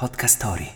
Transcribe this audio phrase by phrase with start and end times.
[0.00, 0.70] Podcast Story.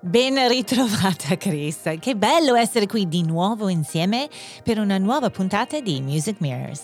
[0.00, 4.30] Ben ritrovata Chris, che bello essere qui di nuovo insieme
[4.64, 6.80] per una nuova puntata di Music Mirrors.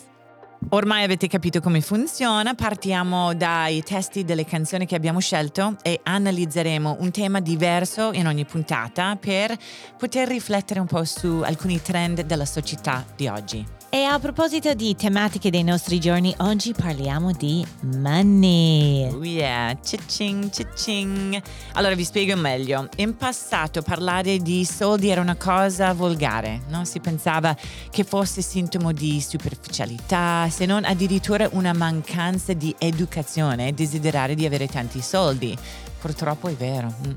[0.68, 6.98] Ormai avete capito come funziona, partiamo dai testi delle canzoni che abbiamo scelto e analizzeremo
[7.00, 9.56] un tema diverso in ogni puntata per
[9.96, 13.81] poter riflettere un po' su alcuni trend della società di oggi.
[13.94, 17.62] E a proposito di tematiche dei nostri giorni, oggi parliamo di
[17.98, 19.06] money.
[19.12, 21.38] Oh yeah, cha-ching, cha-ching.
[21.74, 22.88] Allora vi spiego meglio.
[22.96, 26.86] In passato parlare di soldi era una cosa volgare, no?
[26.86, 27.54] Si pensava
[27.90, 34.68] che fosse sintomo di superficialità, se non addirittura una mancanza di educazione, desiderare di avere
[34.68, 35.54] tanti soldi.
[36.02, 36.92] Purtroppo è vero.
[37.06, 37.12] Mm.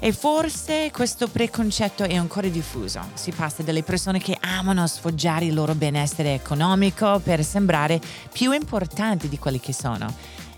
[0.00, 3.00] E forse questo preconcetto è ancora diffuso.
[3.14, 8.00] Si passa dalle persone che amano sfoggiare il loro benessere economico per sembrare
[8.32, 10.12] più importanti di quelli che sono.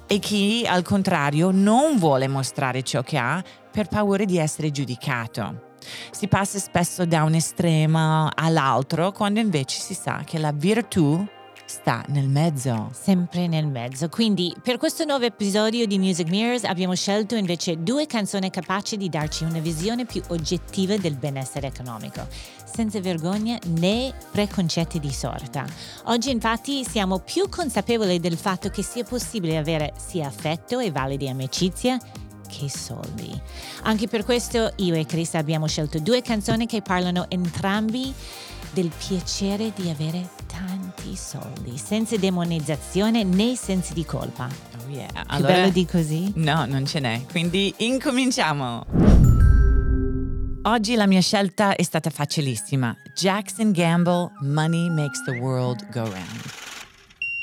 [0.07, 5.77] E chi, al contrario, non vuole mostrare ciò che ha per paura di essere giudicato.
[6.11, 11.27] Si passa spesso da un estremo all'altro quando invece si sa che la virtù
[11.71, 12.90] sta nel mezzo.
[12.93, 14.09] Sempre nel mezzo.
[14.09, 19.09] Quindi per questo nuovo episodio di Music Mirrors abbiamo scelto invece due canzoni capaci di
[19.09, 22.27] darci una visione più oggettiva del benessere economico,
[22.65, 25.65] senza vergogna né preconcetti di sorta.
[26.07, 31.29] Oggi infatti siamo più consapevoli del fatto che sia possibile avere sia affetto e valide
[31.29, 32.01] amicizia
[32.49, 33.40] che soldi.
[33.82, 38.12] Anche per questo io e Chris abbiamo scelto due canzoni che parlano entrambi
[38.73, 44.49] del piacere di avere tanti soldi, senza demonizzazione né sensi di colpa.
[44.85, 45.09] Oh yeah.
[45.29, 46.33] Allora, bello di così.
[46.37, 47.23] No, non ce n'è.
[47.30, 48.85] Quindi incominciamo.
[50.63, 52.95] Oggi la mia scelta è stata facilissima.
[53.15, 56.69] Jackson Gamble, Money Makes the World Go Round.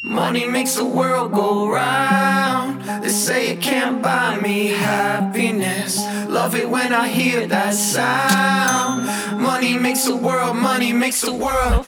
[0.04, 2.82] Money makes the world go round.
[3.02, 5.98] They say it can't buy me happiness.
[6.30, 9.06] Love it when I hear that sound.
[9.42, 11.88] Money makes the world, money makes the world.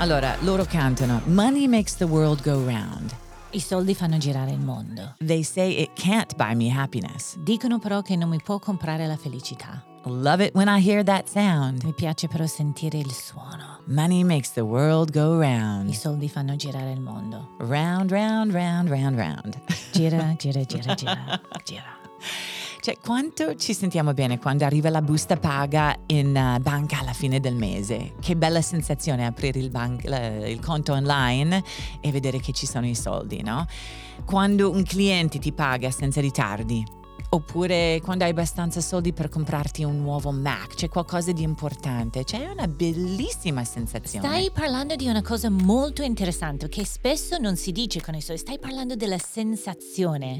[0.00, 3.14] Allora, loro cantano Money makes the world go round.
[3.50, 5.14] I soldi fanno girare il mondo.
[5.18, 7.36] They say it can't buy me happiness.
[7.36, 9.84] Dicono però che non mi può comprare la felicità.
[10.04, 11.82] Love it when I hear that sound.
[11.84, 13.80] Mi piace però sentire il suono.
[13.88, 15.90] Money makes the world go I round.
[15.90, 17.56] soldi fanno girare il mondo.
[17.58, 19.60] Round, round, round, round, round.
[19.92, 21.98] Gira, gira, gira, gira, gira.
[22.82, 27.38] Cioè, quanto ci sentiamo bene quando arriva la busta paga in uh, banca alla fine
[27.38, 28.14] del mese?
[28.18, 31.62] Che bella sensazione aprire il, bank- la- il conto online
[32.00, 33.66] e vedere che ci sono i soldi, no?
[34.24, 36.82] Quando un cliente ti paga senza ritardi.
[37.32, 42.48] Oppure quando hai abbastanza soldi per comprarti un nuovo Mac, c'è qualcosa di importante, cioè
[42.48, 44.26] è una bellissima sensazione.
[44.26, 48.40] Stai parlando di una cosa molto interessante che spesso non si dice con i soldi,
[48.40, 50.38] stai parlando della sensazione.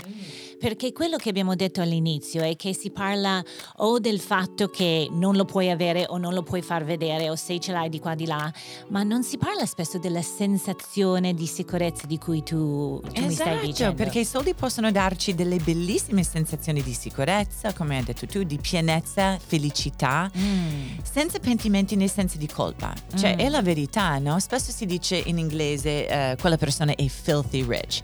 [0.59, 3.41] Perché quello che abbiamo detto all'inizio è che si parla
[3.77, 7.37] o del fatto che non lo puoi avere o non lo puoi far vedere o
[7.37, 8.53] se ce l'hai di qua di là,
[8.89, 13.53] ma non si parla spesso della sensazione di sicurezza di cui tu, tu mi stai
[13.53, 13.95] Esatto, dicendo.
[13.95, 18.59] perché i soldi possono darci delle bellissime sensazioni di sicurezza, come hai detto tu, di
[18.59, 20.99] pienezza, felicità, Mm.
[21.03, 22.93] senza pentimenti né sensi di colpa.
[23.17, 23.39] Cioè, Mm.
[23.39, 24.39] è la verità, no?
[24.41, 28.01] Spesso si dice in inglese eh, quella persona è filthy rich.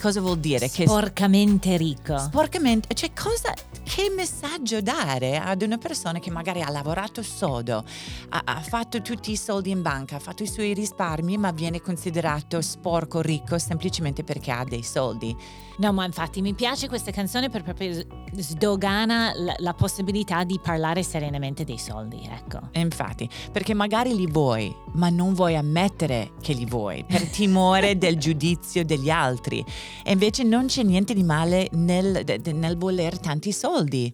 [0.00, 0.68] Cosa vuol dire?
[0.70, 2.16] Che Sporcamente ricco.
[2.18, 7.84] Sporcamente, cioè cosa, che messaggio dare ad una persona che magari ha lavorato sodo,
[8.28, 11.80] ha, ha fatto tutti i soldi in banca, ha fatto i suoi risparmi, ma viene
[11.80, 15.36] considerato sporco ricco semplicemente perché ha dei soldi.
[15.78, 21.02] No, ma infatti mi piace questa canzone per proprio sdogana la, la possibilità di parlare
[21.02, 22.58] serenamente dei soldi, ecco.
[22.72, 28.18] Infatti, perché magari li vuoi, ma non vuoi ammettere che li vuoi per timore del
[28.18, 29.64] giudizio degli altri.
[30.04, 34.12] E invece non c'è niente di male nel, nel voler tanti soldi.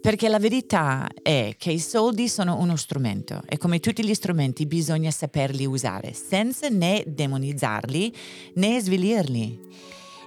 [0.00, 4.66] Perché la verità è che i soldi sono uno strumento e come tutti gli strumenti
[4.66, 8.12] bisogna saperli usare senza né demonizzarli
[8.54, 9.60] né svilirli.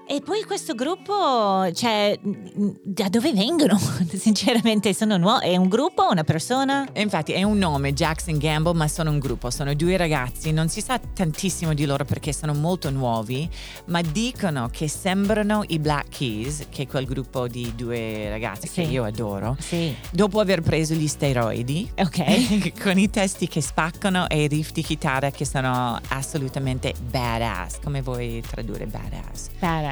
[0.07, 3.75] E poi questo gruppo, cioè, mm, da dove vengono?
[4.13, 5.47] Sinceramente, sono nuovi.
[5.47, 6.87] È un gruppo o una persona?
[6.93, 10.69] E infatti è un nome, Jackson Gamble, ma sono un gruppo, sono due ragazzi, non
[10.69, 13.49] si sa tantissimo di loro perché sono molto nuovi,
[13.85, 18.85] ma dicono che sembrano i Black Keys, che è quel gruppo di due ragazzi che
[18.85, 18.91] Sì.
[18.91, 19.93] io adoro, Sì.
[20.11, 21.89] dopo aver preso gli steroidi.
[21.97, 22.73] Ok.
[22.79, 27.79] con i testi che spaccano e i riff di chitarra che sono assolutamente badass.
[27.83, 29.47] Come vuoi tradurre badass?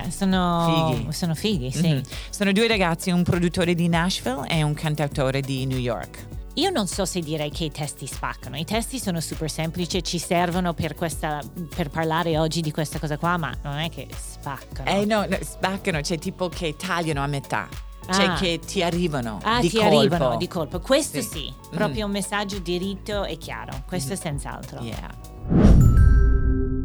[0.09, 1.11] Sono Fighi.
[1.13, 1.87] Sono fighi, sì.
[1.87, 2.01] Mhm.
[2.29, 6.27] Sono due ragazzi, un produttore di Nashville e un cantautore di New York.
[6.55, 8.55] io non so se direi che i testi spaccano.
[8.57, 11.41] I testi sono super semplici, ci servono per, questa,
[11.75, 14.87] per parlare oggi di questa cosa qua, ma non è che spaccano.
[14.87, 17.67] Eh no, no spaccano, cioè tipo che tagliano a metà.
[18.11, 18.33] Cioè Ah.
[18.35, 19.97] che ti arrivano Ah, di ti colpo.
[19.97, 20.79] arrivano di colpo.
[20.79, 21.27] Questo Sì.
[21.27, 21.71] sì, Mm.
[21.75, 23.83] proprio un messaggio diritto e chiaro.
[23.87, 24.79] Questo senz'altro.
[24.81, 26.12] Yeah.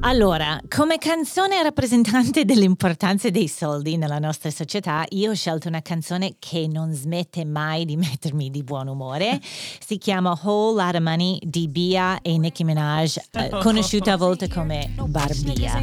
[0.08, 6.36] Allora, come canzone rappresentante dell'importanza dei soldi nella nostra società, io ho scelto una canzone
[6.38, 9.38] che non smette mai di mettermi di buon umore.
[9.42, 14.90] Si chiama Whole Lotta Money di Bia e Nicki Minaj, eh, conosciuta a volte come
[14.96, 15.76] Barbia.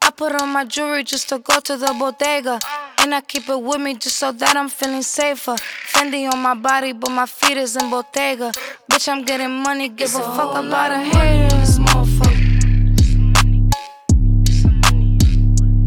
[0.00, 2.58] I put on my jewelry just to go to the bodega.
[3.00, 5.56] And I keep it with me just so that I'm feeling safer.
[5.92, 8.50] Fendi on my body, but my feet is in Bottega.
[8.90, 12.36] Bitch, I'm getting money, give a fuck about a hater motherfucker.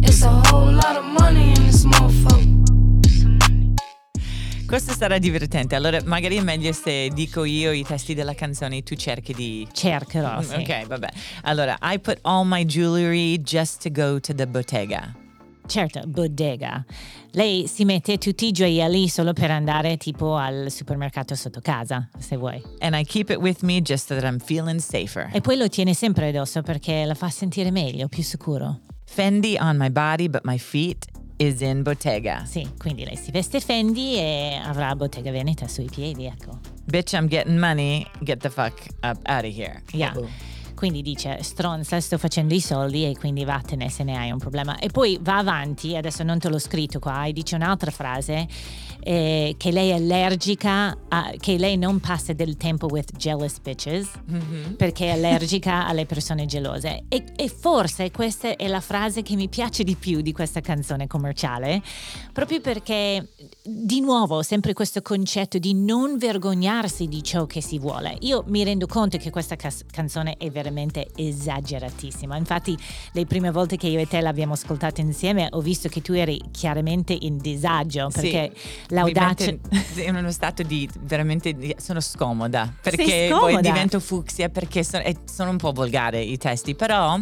[0.03, 2.49] It's a whole lot of money in this motherfucker.
[4.65, 5.75] Questo sarà divertente.
[5.75, 9.67] Allora, magari è meglio se dico io i testi della canzone e tu cerchi di.
[9.71, 10.55] Cercherò, sì.
[10.55, 11.09] Ok, vabbè.
[11.43, 15.13] Allora, I put all my jewelry just to go to the bottega.
[15.71, 16.83] Certo, bodega.
[17.31, 22.35] Lei si mette tutti i gioielli solo per andare tipo al supermercato sotto casa, se
[22.35, 22.61] vuoi.
[22.79, 25.29] And I keep it with me just so that I'm feeling safer.
[25.31, 28.81] E poi lo tiene sempre addosso perché la fa sentire meglio, più sicuro.
[29.05, 31.05] Fendi on my body, but my feet
[31.37, 32.43] is in bottega.
[32.43, 36.59] Sì, quindi lei si veste Fendi e avrà Bottega Veneta sui piedi, ecco.
[36.83, 38.05] Bitch, I'm getting money.
[38.19, 38.73] Get the fuck
[39.03, 39.81] up out of here.
[39.93, 40.13] Yeah.
[40.81, 44.79] Quindi dice stronza, sto facendo i soldi e quindi vattene se ne hai un problema.
[44.79, 48.47] E poi va avanti, adesso non te l'ho scritto qua, e dice un'altra frase
[49.03, 54.09] eh, che lei è allergica, a, che lei non passa del tempo with jealous bitches
[54.75, 57.03] perché è allergica alle persone gelose.
[57.09, 61.05] E, e forse questa è la frase che mi piace di più di questa canzone
[61.05, 61.79] commerciale,
[62.33, 63.27] proprio perché
[63.63, 68.17] di nuovo sempre questo concetto di non vergognarsi di ciò che si vuole.
[68.21, 70.69] Io mi rendo conto che questa cas- canzone è veramente
[71.15, 72.35] esageratissima.
[72.37, 72.77] Infatti,
[73.13, 76.39] le prime volte che io e te l'abbiamo ascoltata insieme, ho visto che tu eri
[76.51, 79.53] chiaramente in disagio perché Sì, l'audacia.
[80.05, 83.61] in uno stato di veramente di- sono scomoda perché Sei poi scomoda?
[83.61, 87.19] divento fucsia perché so- sono un po' volgare i testi, però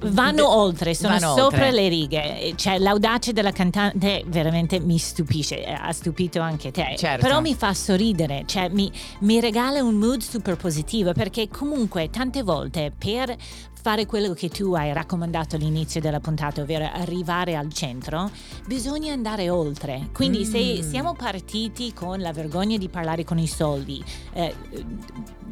[0.00, 1.72] Vanno de- oltre, sono vanno sopra oltre.
[1.72, 2.52] le righe.
[2.56, 6.94] Cioè, l'audacia della cantante veramente mi stupisce, ha stupito anche te.
[6.96, 7.26] Certo.
[7.26, 8.90] Però mi fa sorridere, cioè mi,
[9.20, 13.34] mi regala un mood super positivo perché comunque tante volte per
[13.80, 18.30] fare quello che tu hai raccomandato all'inizio della puntata, ovvero arrivare al centro,
[18.66, 20.08] bisogna andare oltre.
[20.12, 20.88] Quindi se Mm.
[20.88, 24.54] siamo partiti con la vergogna di parlare con i soldi, eh,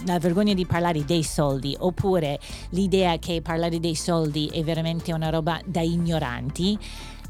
[0.04, 2.38] la vergogna di parlare dei soldi, oppure
[2.70, 6.78] l'idea che parlare dei soldi è veramente una roba da ignoranti,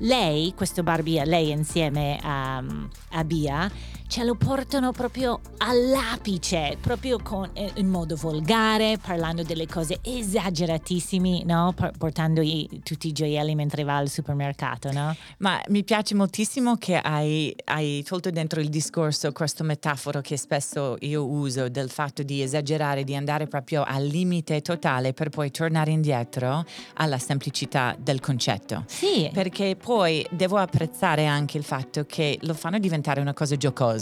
[0.01, 2.63] lei, questo Barbie, lei insieme a,
[3.11, 3.71] a Bia,
[4.09, 11.43] ce lo portano proprio all'apice, proprio con, eh, in modo volgare, parlando delle cose esageratissime,
[11.45, 11.73] no?
[11.75, 15.15] Por- portando i- tutti i gioielli mentre va al supermercato, no?
[15.39, 20.97] Ma mi piace moltissimo che hai, hai tolto dentro il discorso questo metaforo che spesso
[21.01, 25.91] io uso del fatto di esagerare, di andare proprio al limite totale per poi tornare
[25.91, 26.65] indietro
[26.95, 28.85] alla semplicità del concetto.
[28.87, 33.95] Sì, Perché poi devo apprezzare anche il fatto che lo fanno diventare una cosa giocosa,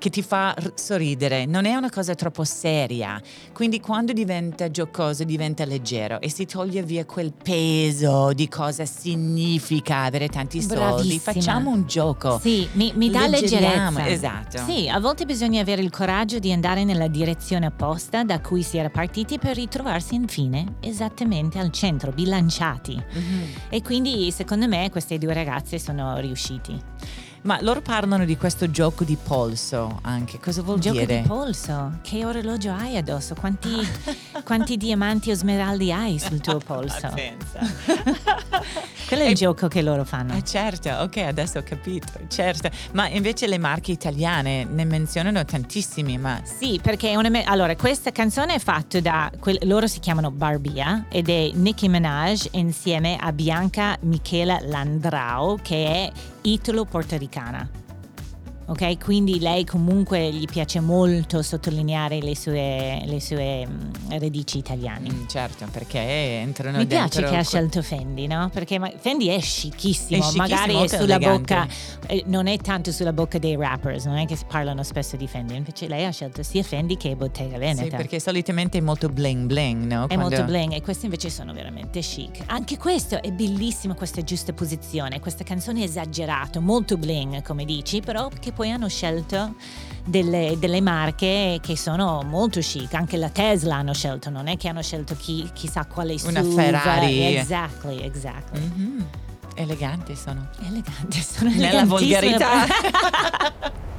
[0.00, 3.20] che ti fa sorridere, non è una cosa troppo seria.
[3.52, 10.04] Quindi quando diventa giocoso diventa leggero e si toglie via quel peso di cosa significa
[10.04, 10.74] avere tanti soldi.
[10.74, 11.32] Bravissima.
[11.32, 12.38] Facciamo un gioco.
[12.40, 14.08] Sì, mi, mi dà leggerezza.
[14.08, 14.58] esatto.
[14.64, 18.78] Sì, a volte bisogna avere il coraggio di andare nella direzione opposta da cui si
[18.78, 22.94] era partiti per ritrovarsi infine esattamente al centro, bilanciati.
[22.94, 23.44] Mhm.
[23.68, 27.28] E quindi secondo me queste due ragazze sono riusciti.
[27.42, 30.38] Ma loro parlano di questo gioco di polso anche.
[30.38, 31.22] Cosa vuol Gioco dire?
[31.22, 33.34] di polso, che orologio hai addosso?
[33.34, 33.70] Quanti,
[34.44, 37.08] quanti diamanti o smeraldi hai sul tuo polso?
[37.14, 37.60] Pensa.
[39.08, 40.34] Quello è il E- gioco che loro fanno.
[40.34, 42.68] Eh certo, ok, adesso ho capito, certo.
[42.92, 47.74] Ma invece le marche italiane ne menzionano tantissimi, ma Sì, perché è una me- allora,
[47.74, 53.16] questa canzone è fatta da quel- loro si chiamano Barbia ed è Nicki Minaj insieme
[53.18, 57.79] a Bianca Michela Landrao che è italo-portoricana.
[58.70, 58.98] Ok?
[59.02, 65.12] Quindi lei comunque gli piace molto sottolineare le sue, le sue mm, radici italiane.
[65.12, 68.48] Mm, certo, perché entrano Mi piace che ha scelto Fendi, no?
[68.52, 71.54] Perché Fendi è scicchissimo, È scicchissimo, magari è sulla elegante.
[71.54, 71.68] bocca,
[72.06, 75.56] eh, non è tanto sulla bocca dei rappers, non è che parlano spesso di Fendi,
[75.56, 77.82] invece lei ha scelto sia Fendi che Bottega Veneta.
[77.82, 80.04] Sì, perché solitamente è molto bling bling, no?
[80.04, 82.42] È Quando- molto bling e questi invece sono veramente chic.
[82.46, 85.18] Anche questo è bellissimo, questa giusta posizione.
[85.18, 89.54] Questa canzone è esagerato, molto bling come dici, però che poi hanno scelto
[90.04, 92.92] delle, delle marche che sono molto chic.
[92.92, 96.54] Anche la Tesla hanno scelto, non è che hanno scelto chi, chissà quale Una SUV.
[96.54, 97.36] Ferrari.
[97.36, 98.60] Exactly, exactly.
[98.60, 99.06] Mhm.
[99.54, 100.46] Eleganti sono.
[100.62, 102.66] Elegante, sono Nella volgarità.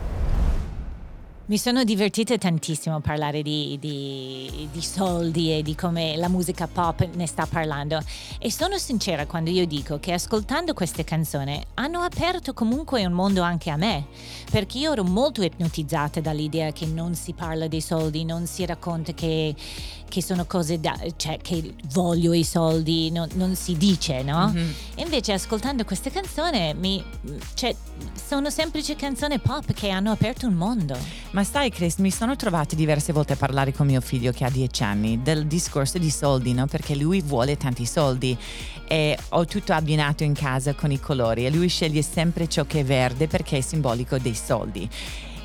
[1.51, 6.65] Mi sono divertita tantissimo a parlare di, di- di soldi e di come la musica
[6.65, 8.01] pop ne sta parlando
[8.39, 13.41] e sono sincera quando io dico che ascoltando queste canzoni hanno aperto comunque un mondo
[13.41, 14.05] anche a me,
[14.49, 19.11] perché io ero molto ipnotizzata dall'idea che non si parla dei soldi, non si racconta
[19.11, 19.53] che,
[20.07, 24.53] che sono cose da, cioè che voglio i soldi, non, non si dice, no?
[24.53, 24.73] Mhm.
[24.95, 27.03] E invece ascoltando queste canzoni mi,
[27.55, 27.75] cioè,
[28.25, 30.97] sono semplici canzoni pop che hanno aperto un mondo.
[31.31, 34.49] Ma sai Chris, mi sono trovata diverse volte a parlare con mio figlio che ha
[34.49, 36.67] 10 anni del discorso di soldi, no?
[36.67, 38.37] Perché lui vuole tanti soldi
[38.87, 42.81] e ho tutto abbinato in casa con i colori e lui sceglie sempre ciò che
[42.81, 44.89] è verde perché è simbolico dei soldi.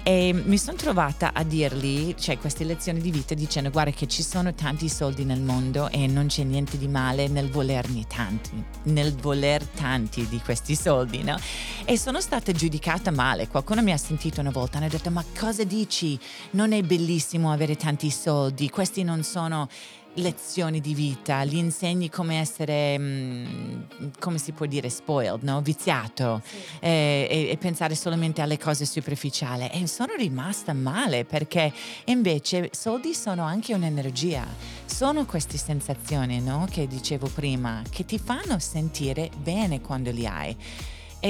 [0.08, 4.22] E mi sono trovata a dirgli, cioè queste lezioni di vita dicendo guarda che ci
[4.22, 8.52] sono tanti soldi nel mondo e non c'è niente di male nel volerni tanti,
[8.84, 11.36] nel voler tanti di questi soldi, no?
[11.84, 13.48] E sono stata giudicata male.
[13.48, 16.16] Qualcuno mi ha sentito una volta e ha detto: Ma cosa dici?
[16.50, 19.68] Non è bellissimo avere tanti soldi, questi non sono
[20.16, 23.74] lezioni di vita, gli insegni come essere, mm,
[24.18, 25.60] come si può dire, spoiled, no?
[25.60, 26.42] viziato
[26.80, 29.68] eh, e, e pensare solamente alle cose superficiali.
[29.72, 31.72] E sono rimasta male perché
[32.04, 34.46] invece soldi sono anche un'energia,
[34.84, 36.66] sono queste sensazioni no?
[36.70, 40.56] che dicevo prima che ti fanno sentire bene quando li hai.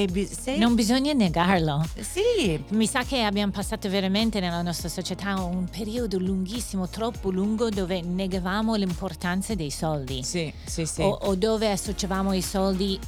[0.05, 1.83] Bi- se- Non bisogna negarlo.
[1.99, 7.71] sì, Mi sa che abbiamo passato veramente nella nostra società un periodo lunghissimo, troppo lungo,
[7.71, 11.00] dove negavamo l'importanza dei soldi sì, sì, sì.
[11.03, 12.99] o, o dove associavamo i soldi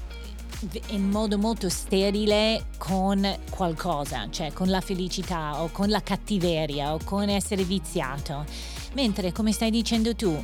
[0.89, 6.99] in modo molto sterile con qualcosa, cioè con la felicità o con la cattiveria o
[7.05, 8.45] con essere viziato.
[8.95, 10.43] Mentre, come stai dicendo tu,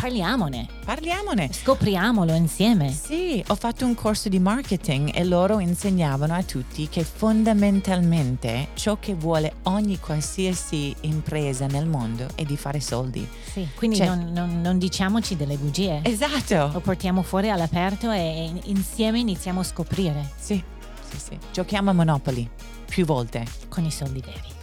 [0.00, 1.52] parliamone, Parliamone.
[1.52, 2.90] scopriamolo insieme.
[2.90, 8.96] Sì, ho fatto un corso di marketing e loro insegnavano a tutti che fondamentalmente ciò
[8.98, 13.28] che vuole ogni qualsiasi impresa nel mondo è di fare soldi.
[13.52, 16.00] Sì, quindi Cioè- non, non- non diciamoci delle bugie.
[16.02, 16.80] Lo Esatto.
[16.80, 20.62] portiamo fuori all'aperto e insieme iniziamo a scoprire Sì,
[21.10, 21.38] sì, sì.
[21.52, 22.48] Giochiamo a Monopoly
[22.86, 23.44] più volte.
[23.68, 24.58] con i soldi veri.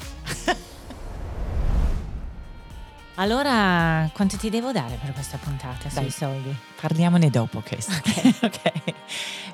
[3.20, 6.12] Allora, quanto ti devo dare per questa puntata sui Dai.
[6.12, 6.56] soldi?
[6.80, 7.88] Parliamone dopo, Chris.
[8.42, 8.72] Ok.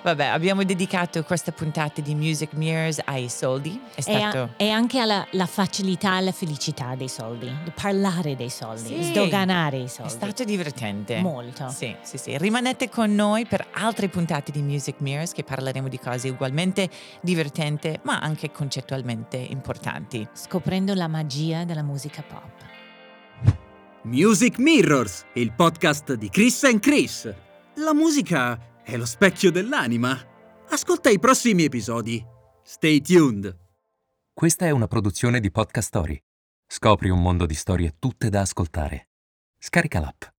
[0.02, 3.80] Vabbè, abbiamo dedicato questa puntata di Music Mirrors ai soldi.
[3.96, 4.54] È E, a- stato...
[4.58, 9.04] e anche alla la facilità e alla felicità dei soldi, di parlare dei soldi, Sì.
[9.04, 10.12] sdoganare i soldi.
[10.12, 11.22] È stato divertente.
[11.22, 11.70] Molto.
[11.70, 12.38] Sì, sì, sì.
[12.38, 16.90] Rimanete con noi per altre puntate di Music Mirrors che parleremo di cose ugualmente
[17.22, 20.28] divertenti ma anche concettualmente importanti.
[20.34, 22.52] Scoprendo la magia della musica pop.
[24.06, 27.34] Music Mirrors, il podcast di Chris and Chris.
[27.76, 30.20] La musica è lo specchio dell'anima.
[30.68, 32.22] Ascolta i prossimi episodi.
[32.64, 33.58] Stay tuned.
[34.34, 36.22] Questa è una produzione di Podcast Story.
[36.68, 39.08] Scopri un mondo di storie tutte da ascoltare.
[39.58, 40.33] Scarica l'app.